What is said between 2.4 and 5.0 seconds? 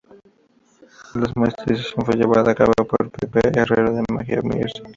a cabo por Pepe Herrero en Mágica Music Estudios.